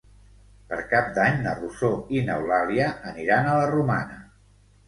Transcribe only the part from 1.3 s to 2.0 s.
na Rosó